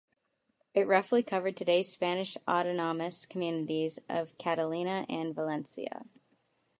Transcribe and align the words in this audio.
It 0.73 0.87
roughly 0.87 1.21
covered 1.21 1.55
today's 1.55 1.91
Spanish 1.91 2.35
autonomous 2.47 3.27
communities 3.27 3.99
of 4.09 4.35
Catalonia 4.39 5.05
and 5.07 5.35
Valencia. 5.35 6.05